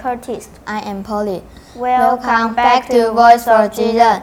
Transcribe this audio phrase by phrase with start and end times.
[0.00, 0.48] Curtis.
[0.66, 1.42] I am Polly.
[1.76, 4.22] Welcome back to Voice for Children.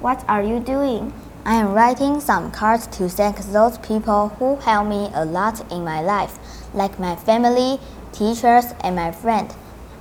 [0.00, 1.12] What are you doing?
[1.44, 5.84] I am writing some cards to thank those people who helped me a lot in
[5.84, 6.38] my life,
[6.72, 7.78] like my family,
[8.12, 9.54] teachers, and my friend.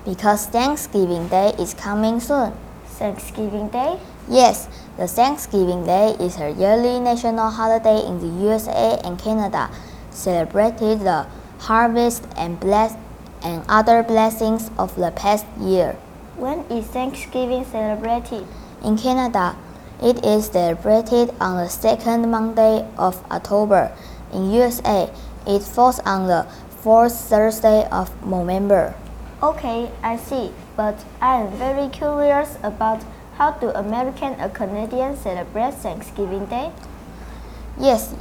[0.06, 2.54] Because Thanksgiving Day is coming soon.
[2.86, 4.00] Thanksgiving Day?
[4.30, 9.70] Yes, the Thanksgiving Day is a yearly national holiday in the USA and Canada,
[10.12, 11.28] celebrated the
[11.60, 12.96] harvest and bless
[13.44, 15.98] and other blessings of the past year.
[16.38, 18.46] When is Thanksgiving celebrated?
[18.84, 19.56] In Canada,
[20.02, 23.92] it is celebrated on the second Monday of October.
[24.34, 25.12] In USA,
[25.46, 26.48] it falls on the
[26.82, 28.96] fourth Thursday of November.
[29.44, 30.52] Okay, I see.
[30.76, 33.04] But I am very curious about
[33.38, 36.72] how do American and Canadians celebrate Thanksgiving Day?
[37.80, 38.14] Yes,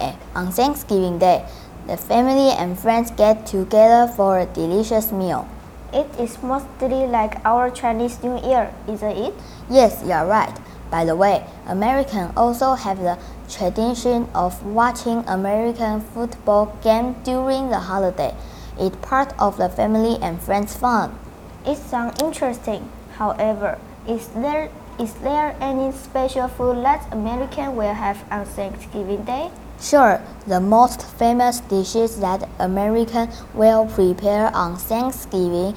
[0.00, 1.46] eh, on Thanksgiving Day,
[1.86, 5.48] the family and friends get together for a delicious meal.
[5.92, 9.34] It is mostly like our Chinese New Year, isn't it?
[9.68, 10.56] Yes, you are right.
[10.90, 17.78] By the way, Americans also have the tradition of watching American football game during the
[17.78, 18.34] holiday.
[18.78, 21.18] It's part of the family and friends fun.
[21.66, 22.90] It sounds interesting.
[23.16, 29.50] However, is there is there any special food that American will have on Thanksgiving Day?
[29.82, 35.74] Sure, the most famous dishes that Americans will prepare on Thanksgiving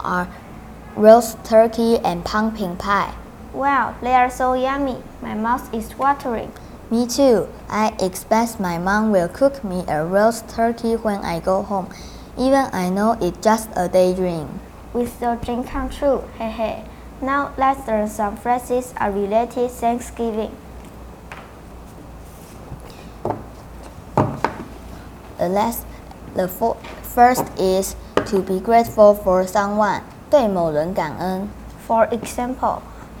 [0.00, 0.28] are
[0.94, 3.14] roast turkey and pumpkin pie.
[3.54, 4.98] Wow, they are so yummy.
[5.22, 6.52] My mouth is watering.
[6.90, 7.48] Me too.
[7.70, 11.88] I expect my mom will cook me a roast turkey when I go home,
[12.36, 14.60] even I know it's just a daydream.
[14.92, 16.84] With your dream come true, hey hey.
[17.22, 20.54] Now let's learn some phrases are related Thanksgiving.
[25.39, 25.79] The last,
[26.35, 27.95] the fo- first is
[28.29, 30.01] to be grateful for someone.
[30.29, 31.49] 对某人感恩。
[31.87, 32.79] For example,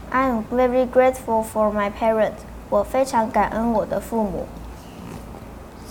[0.09, 2.43] I am very grateful for my parents.
[2.69, 4.45] 我非常感恩我的父母。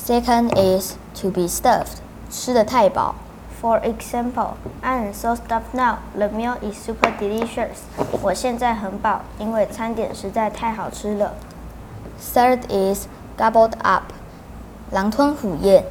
[0.04, 1.98] Second is to be stuffed.
[2.30, 3.14] 吃的太饱。
[3.62, 5.98] For example, I am so stuffed now.
[6.14, 7.78] The meal is super delicious.
[8.20, 11.32] 我现在很饱，因为餐点实在太好吃了。
[12.34, 13.06] Third is
[13.38, 14.12] gobbled up.
[14.90, 15.84] 狼吞虎咽。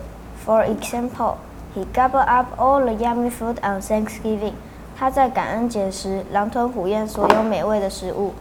[0.48, 1.38] For example,
[1.74, 4.54] he gobbled up all the yummy food on Thanksgiving.
[4.98, 8.34] 他在感恩节时狼吞虎咽所有美味的食物。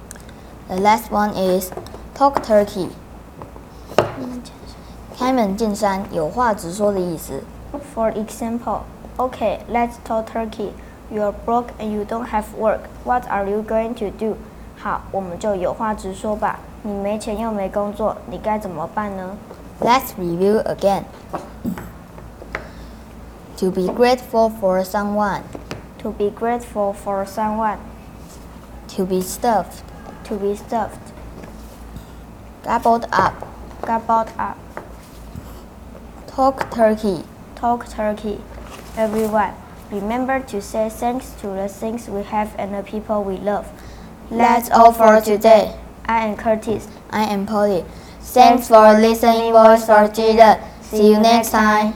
[0.68, 1.70] The last one is
[2.16, 2.88] talk turkey.
[5.16, 7.42] 开门见山，有话直说的意思。
[7.94, 8.80] For example,
[9.16, 10.70] okay, let's talk turkey.
[11.12, 12.80] You're broke and you don't have work.
[13.04, 14.36] What are you going to do?
[14.78, 16.58] 好，我们就有话直说吧。
[16.82, 19.36] 你没钱又没工作，你该怎么办呢？
[19.80, 21.04] Let's review again.
[23.57, 25.43] To be grateful for someone.
[25.99, 27.79] To be grateful for someone.
[28.89, 29.83] To be stuffed.
[30.25, 31.11] To be stuffed.
[32.63, 33.47] Gobbled up.
[33.81, 34.59] Gobbled up.
[36.27, 37.23] Talk turkey.
[37.55, 38.41] Talk turkey.
[38.95, 39.55] Everyone,
[39.89, 43.67] remember to say thanks to the things we have and the people we love.
[44.29, 45.73] That's all for today.
[46.05, 46.87] I am Curtis.
[47.09, 47.85] I am Polly.
[48.21, 50.59] Thanks for listening, Voice for Children.
[50.81, 51.95] See you next time.